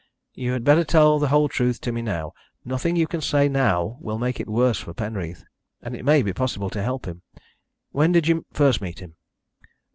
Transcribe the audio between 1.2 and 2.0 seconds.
whole truth to